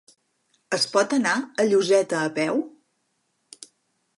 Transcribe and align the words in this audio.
Es 0.77 0.87
pot 0.95 1.13
anar 1.17 1.33
a 1.35 1.67
Lloseta 1.73 2.23
a 2.29 2.33
peu? 2.41 2.59